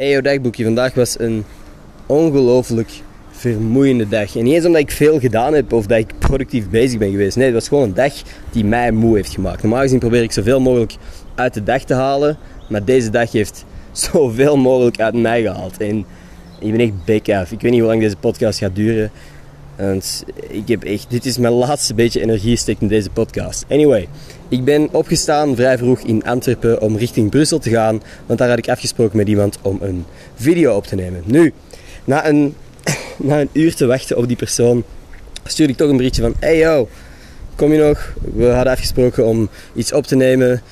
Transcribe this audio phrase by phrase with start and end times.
[0.00, 0.64] Eyo dagboekje.
[0.64, 1.44] Vandaag was een
[2.06, 2.90] ongelooflijk
[3.30, 4.36] vermoeiende dag.
[4.36, 7.36] En niet eens omdat ik veel gedaan heb of dat ik productief bezig ben geweest.
[7.36, 8.12] Nee, het was gewoon een dag
[8.50, 9.62] die mij moe heeft gemaakt.
[9.62, 10.94] Normaal gezien probeer ik zoveel mogelijk
[11.34, 12.38] uit de dag te halen.
[12.68, 13.64] Maar deze dag heeft
[14.12, 15.76] zoveel mogelijk uit mij gehaald.
[15.76, 16.04] En
[16.60, 17.52] ik ben echt bek af.
[17.52, 19.10] Ik weet niet hoe lang deze podcast gaat duren.
[19.80, 23.64] Want ik heb echt, dit is mijn laatste beetje energie gestekt in deze podcast.
[23.68, 24.08] Anyway,
[24.48, 28.02] ik ben opgestaan vrij vroeg in Antwerpen om richting Brussel te gaan.
[28.26, 30.04] Want daar had ik afgesproken met iemand om een
[30.34, 31.22] video op te nemen.
[31.24, 31.52] Nu,
[32.04, 32.54] na een,
[33.16, 34.84] na een uur te wachten op die persoon,
[35.44, 36.88] stuurde ik toch een berichtje van: Hey yo,
[37.54, 38.14] kom je nog?
[38.34, 40.62] We hadden afgesproken om iets op te nemen.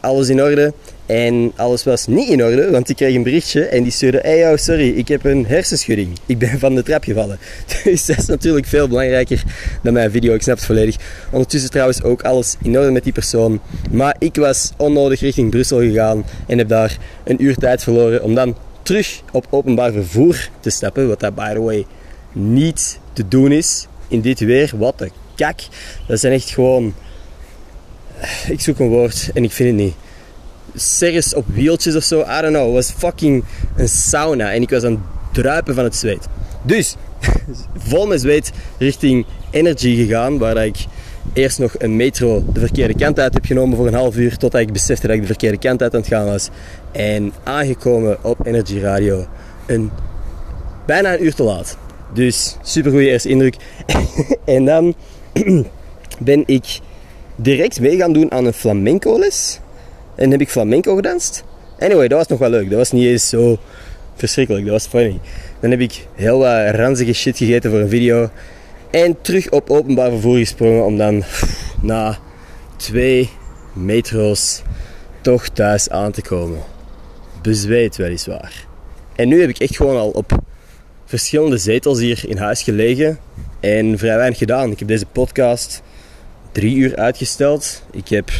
[0.00, 0.72] Alles in orde.
[1.12, 4.38] En alles was niet in orde, want ik kreeg een berichtje en die stuurde: Hey
[4.38, 6.18] yo, sorry, ik heb een hersenschudding.
[6.26, 7.38] Ik ben van de trap gevallen.
[7.84, 9.42] Dus dat is natuurlijk veel belangrijker
[9.82, 10.96] dan mijn video, ik snap het volledig.
[11.30, 13.60] Ondertussen trouwens ook alles in orde met die persoon.
[13.90, 18.34] Maar ik was onnodig richting Brussel gegaan en heb daar een uur tijd verloren om
[18.34, 21.08] dan terug op openbaar vervoer te stappen.
[21.08, 21.86] Wat dat, by the way,
[22.32, 24.72] niet te doen is in dit weer.
[24.76, 25.60] Wat de kak.
[26.06, 26.94] Dat zijn echt gewoon.
[28.48, 29.94] Ik zoek een woord en ik vind het niet
[30.74, 32.20] serres op wieltjes of zo.
[32.20, 32.64] I don't know.
[32.64, 33.44] Het was fucking
[33.76, 34.52] een sauna.
[34.52, 35.00] En ik was aan het
[35.32, 36.26] druipen van het zweet.
[36.62, 36.96] Dus,
[37.88, 40.38] vol met zweet richting Energy gegaan.
[40.38, 40.76] Waar ik
[41.32, 44.36] eerst nog een metro de verkeerde kant uit heb genomen voor een half uur.
[44.36, 46.48] Totdat ik besefte dat ik de verkeerde kant uit aan het gaan was.
[46.92, 49.26] En aangekomen op Energy Radio.
[49.66, 49.90] Een,
[50.86, 51.76] bijna een uur te laat.
[52.14, 53.56] Dus, super goede eerste indruk.
[54.44, 54.94] en dan
[56.18, 56.80] ben ik
[57.36, 59.60] direct mee gaan doen aan een flamenco les.
[60.14, 61.44] En heb ik flamenco gedanst.
[61.78, 62.68] Anyway, dat was nog wel leuk.
[62.68, 63.58] Dat was niet eens zo
[64.14, 64.64] verschrikkelijk.
[64.64, 65.20] Dat was funny.
[65.60, 68.30] Dan heb ik heel wat ranzige shit gegeten voor een video.
[68.90, 71.22] En terug op openbaar vervoer gesprongen om dan
[71.80, 72.18] na
[72.76, 73.30] twee
[73.72, 74.62] metro's
[75.20, 76.58] toch thuis aan te komen.
[77.42, 78.66] Bezweet weliswaar.
[79.16, 80.38] En nu heb ik echt gewoon al op
[81.04, 83.18] verschillende zetels hier in huis gelegen
[83.60, 84.70] en vrij weinig gedaan.
[84.70, 85.82] Ik heb deze podcast
[86.52, 87.82] drie uur uitgesteld.
[87.90, 88.30] Ik heb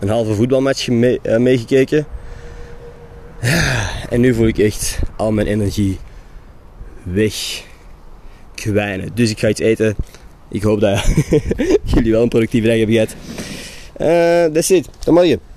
[0.00, 2.06] een halve voetbalmatch mee, uh, meegekeken.
[4.10, 5.98] En nu voel ik echt al mijn energie
[7.02, 9.10] wegkwijnen.
[9.14, 9.96] Dus ik ga iets eten.
[10.50, 11.04] Ik hoop dat
[11.94, 13.14] jullie wel een productieve dag hebben gehad.
[14.00, 14.88] Uh, that's it.
[14.98, 15.49] Tot morgen.